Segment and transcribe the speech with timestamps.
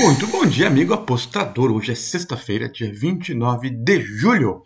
[0.00, 1.72] Muito bom dia, amigo apostador.
[1.72, 4.62] Hoje é sexta-feira, dia 29 de julho,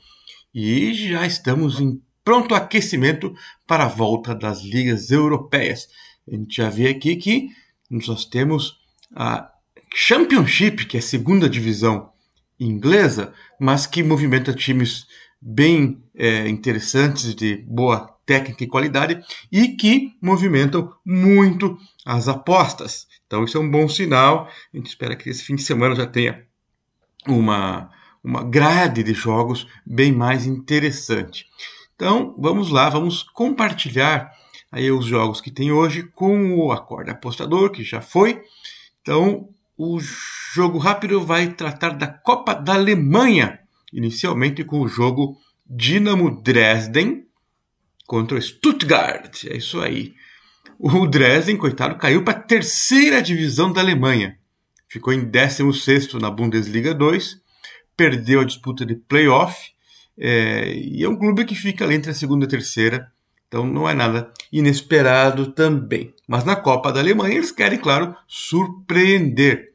[0.55, 3.35] e já estamos em pronto aquecimento
[3.67, 5.89] para a volta das ligas europeias.
[6.31, 7.49] A gente já vê aqui que
[7.91, 8.79] nós temos
[9.17, 9.51] a
[9.95, 12.13] Championship, que é a segunda divisão
[12.61, 15.07] inglesa, mas que movimenta times
[15.41, 23.07] bem é, interessantes, de boa técnica e qualidade, e que movimentam muito as apostas.
[23.27, 24.49] Então isso é um bom sinal.
[24.73, 26.45] A gente espera que esse fim de semana já tenha
[27.27, 27.91] uma,
[28.23, 31.47] uma grade de jogos bem mais interessante.
[31.95, 34.31] Então vamos lá, vamos compartilhar
[34.71, 38.43] aí os jogos que tem hoje com o Acorde Apostador, que já foi.
[39.01, 39.99] Então o
[40.55, 43.61] jogo rápido vai tratar da Copa da Alemanha,
[43.93, 47.25] inicialmente com o jogo Dinamo Dresden
[48.13, 49.45] contra o Stuttgart.
[49.47, 50.13] É isso aí.
[50.79, 54.37] O Dresden, coitado, caiu para a terceira divisão da Alemanha.
[54.87, 57.41] Ficou em 16 na Bundesliga 2,
[57.97, 59.57] perdeu a disputa de playoff,
[60.19, 63.11] é, e é um clube que fica ali entre a segunda e a terceira,
[63.49, 66.13] então não é nada inesperado também.
[66.29, 69.73] Mas na Copa da Alemanha eles querem, claro, surpreender.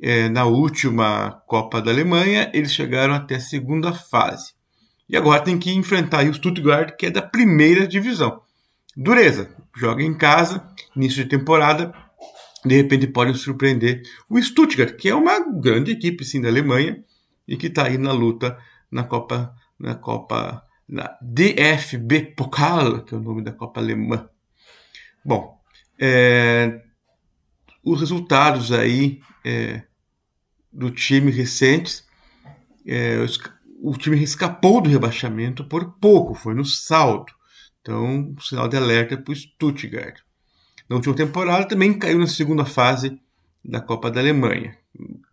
[0.00, 4.55] É, na última Copa da Alemanha eles chegaram até a segunda fase.
[5.08, 8.40] E agora tem que enfrentar o Stuttgart, que é da primeira divisão.
[8.96, 11.94] Dureza, joga em casa, início de temporada,
[12.64, 17.04] de repente podem surpreender o Stuttgart, que é uma grande equipe sim da Alemanha
[17.46, 18.58] e que está aí na luta
[18.90, 24.28] na Copa, na Copa, na DFB Pokal, que é o nome da Copa Alemã.
[25.24, 25.60] Bom,
[26.00, 26.82] é,
[27.84, 29.82] os resultados aí é,
[30.72, 32.06] do time recentes,
[32.86, 33.18] é,
[33.88, 37.32] o time escapou do rebaixamento por pouco, foi no saldo.
[37.80, 40.18] Então, sinal de alerta para o Stuttgart.
[40.88, 43.16] Na última temporada também caiu na segunda fase
[43.64, 44.76] da Copa da Alemanha.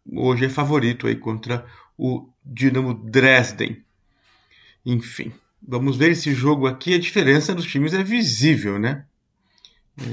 [0.07, 1.65] Hoje é favorito aí contra
[1.97, 3.83] o Dinamo Dresden.
[4.85, 6.93] Enfim, vamos ver esse jogo aqui.
[6.93, 9.03] A diferença dos times é visível, né?
[9.97, 10.03] É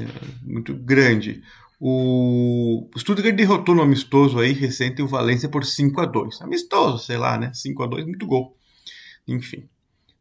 [0.42, 1.42] muito grande.
[1.82, 7.16] O Stuttgart derrotou no amistoso aí recente o Valência por 5 a 2 Amistoso, sei
[7.16, 7.50] lá, né?
[7.54, 8.54] 5 a 2 muito gol.
[9.26, 9.66] Enfim.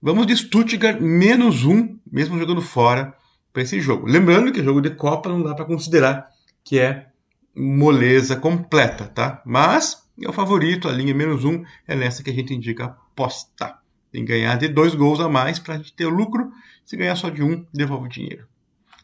[0.02, 3.14] Vamos de Stuttgart menos 1, mesmo jogando fora,
[3.52, 4.08] para esse jogo.
[4.08, 6.30] Lembrando que jogo de Copa não dá para considerar
[6.64, 7.08] que é
[7.54, 9.42] moleza completa, tá?
[9.46, 13.82] Mas é o favorito, a linha menos 1 é nessa que a gente indica apostar.
[14.14, 16.52] Tem que ganhar de dois gols a mais para a gente ter o lucro.
[16.86, 18.48] Se ganhar só de um, devolve o dinheiro.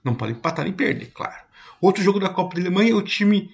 [0.04, 1.45] Não pode empatar nem perder, claro.
[1.82, 3.50] Outro jogo da Copa da Alemanha é o time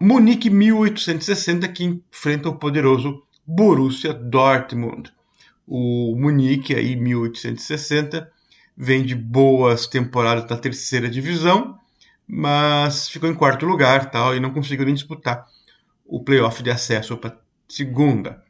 [0.00, 5.12] Munique 1860 que enfrenta o poderoso Borussia Dortmund.
[5.66, 8.30] O Munique aí 1860
[8.76, 11.78] vem de boas temporadas na terceira divisão,
[12.26, 15.46] mas ficou em quarto lugar, tal, e não conseguiu nem disputar
[16.06, 18.42] o playoff de acesso para segunda.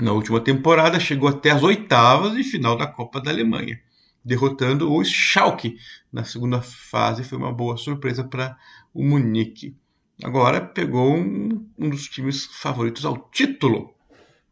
[0.00, 3.80] Na última temporada chegou até as oitavas e final da Copa da Alemanha
[4.24, 5.76] derrotando o Schalke
[6.12, 7.24] na segunda fase.
[7.24, 8.56] Foi uma boa surpresa para
[8.92, 9.76] o Munique.
[10.22, 13.94] Agora pegou um, um, dos times favoritos ao título.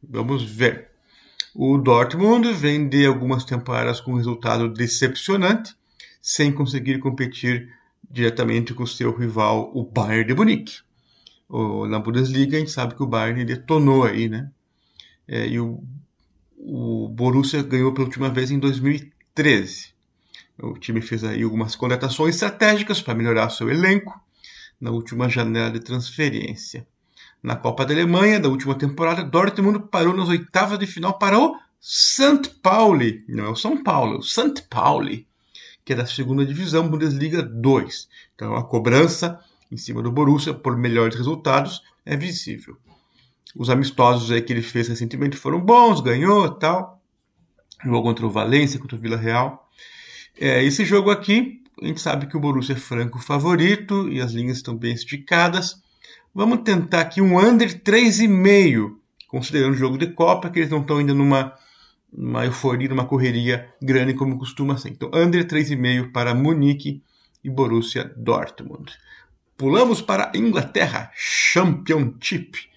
[0.03, 0.91] Vamos ver.
[1.55, 5.75] O Dortmund vem de algumas temporadas com resultado decepcionante,
[6.21, 7.69] sem conseguir competir
[8.09, 10.81] diretamente com seu rival, o Bayern de Munique.
[11.49, 14.51] O, na Bundesliga, a gente sabe que o Bayern detonou aí, né?
[15.27, 15.83] É, e o,
[16.57, 19.16] o Borussia ganhou pela última vez em 2013.
[19.37, 19.89] 13.
[20.59, 24.19] O time fez aí algumas contratações estratégicas para melhorar seu elenco
[24.81, 26.87] na última janela de transferência.
[27.43, 31.55] Na Copa da Alemanha, da última temporada, Dortmund parou nas oitavas de final para o
[31.79, 32.49] St.
[32.63, 33.25] Pauli.
[33.29, 34.63] Não é o São Paulo, é o St.
[34.71, 35.27] Pauli,
[35.85, 38.09] que é da segunda divisão Bundesliga 2.
[38.35, 39.39] Então a cobrança
[39.71, 42.79] em cima do Borussia por melhores resultados é visível.
[43.55, 46.96] Os amistosos aí que ele fez recentemente foram bons, ganhou tal
[47.85, 49.69] jogo contra o Valência, contra o Vila Real.
[50.39, 54.33] É, esse jogo aqui, a gente sabe que o Borussia é franco favorito e as
[54.33, 55.83] linhas estão bem esticadas.
[56.35, 58.97] Vamos tentar aqui um under 3,5,
[59.29, 61.55] considerando o jogo de Copa, que eles não estão ainda numa,
[62.13, 64.91] numa euforia, numa correria grande como costuma ser.
[64.91, 67.03] Então, under 3,5 para Munique
[67.43, 68.93] e Borussia Dortmund.
[69.57, 72.69] Pulamos para a Inglaterra, Championship,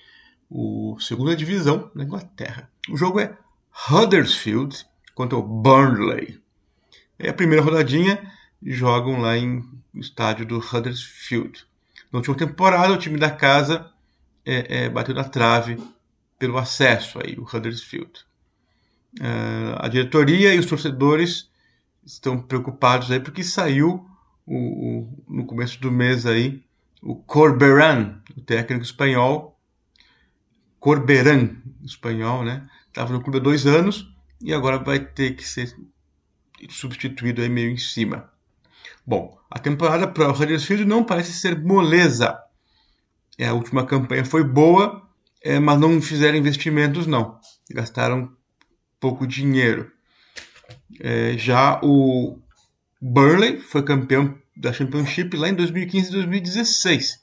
[0.50, 2.70] o segunda divisão da Inglaterra.
[2.90, 3.38] O jogo é
[3.92, 4.86] Huddersfield
[5.20, 6.40] contra o Burnley.
[7.20, 8.32] É a primeira rodadinha
[8.64, 9.62] jogam lá em
[9.96, 11.66] estádio do Huddersfield.
[12.10, 13.92] Na última temporada, o time da casa
[14.46, 15.78] é, é, bateu na trave
[16.40, 18.26] pelo acesso aí, o Huddersfield.
[19.20, 21.50] Uh, a diretoria e os torcedores
[22.06, 24.08] estão preocupados aí porque saiu
[24.46, 26.64] o, o, no começo do mês aí
[27.02, 29.60] o Corberan, o técnico espanhol,
[30.80, 32.70] Corberan, espanhol, né?
[32.88, 35.76] Estava no clube há dois anos e agora vai ter que ser
[36.70, 38.32] substituído aí meio em cima.
[39.06, 42.38] Bom, a temporada para o Huddersfield não parece ser moleza.
[43.38, 45.02] É, a última campanha foi boa,
[45.42, 47.40] é, mas não fizeram investimentos não.
[47.72, 48.32] Gastaram
[49.00, 49.92] pouco dinheiro.
[51.00, 52.38] É, já o
[53.02, 57.20] Burnley foi campeão da Championship lá em 2015 e 2016.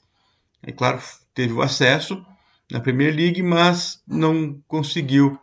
[0.63, 0.99] É claro,
[1.33, 2.25] teve o acesso
[2.71, 5.39] na Premier League, mas não conseguiu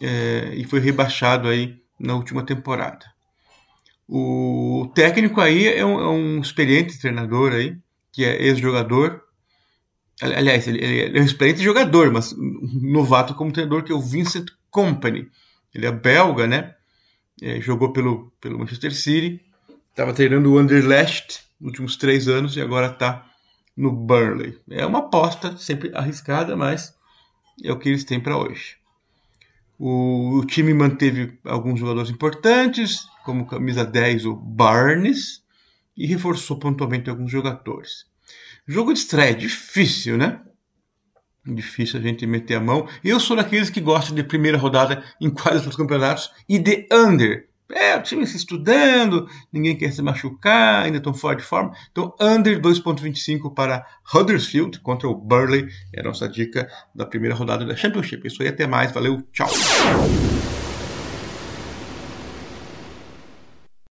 [0.00, 3.06] é, e foi rebaixado aí na última temporada.
[4.08, 7.76] O técnico aí é um, é um experiente treinador aí,
[8.12, 9.22] que é ex-jogador.
[10.20, 14.48] Aliás, ele, ele, é um experiente jogador, mas novato como treinador, que é o Vincent
[14.70, 15.28] Company.
[15.74, 16.74] Ele é belga, né?
[17.42, 19.44] É, jogou pelo, pelo Manchester City,
[19.90, 23.26] estava treinando o Anderlecht nos últimos três anos e agora está
[23.76, 24.58] no Burnley.
[24.70, 26.94] É uma aposta sempre arriscada, mas
[27.62, 28.76] é o que eles têm para hoje.
[29.78, 35.42] O, o, time manteve alguns jogadores importantes, como camisa 10 o Barnes,
[35.96, 38.06] e reforçou pontualmente alguns jogadores.
[38.66, 40.40] Jogo de estreia, difícil, né?
[41.46, 42.88] Difícil a gente meter a mão.
[43.04, 47.48] Eu sou daqueles que gostam de primeira rodada em quase os campeonatos e de under.
[47.70, 51.72] É, o time se estudando, ninguém quer se machucar, ainda estão fora de forma.
[51.90, 53.84] Então, under 2.25 para
[54.14, 55.68] Huddersfield contra o Burley.
[55.92, 58.26] É a nossa dica da primeira rodada da Championship.
[58.26, 58.92] Isso aí, até mais.
[58.92, 59.48] Valeu, tchau.